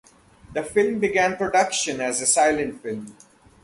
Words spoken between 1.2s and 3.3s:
production as a silent film.